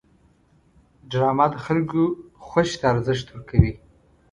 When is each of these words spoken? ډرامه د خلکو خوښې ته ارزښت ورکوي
ډرامه 1.09 1.45
د 1.51 1.55
خلکو 1.65 2.01
خوښې 2.45 2.75
ته 2.79 2.85
ارزښت 2.93 3.27
ورکوي 3.29 3.73